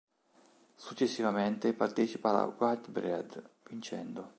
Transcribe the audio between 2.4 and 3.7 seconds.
Whitbread,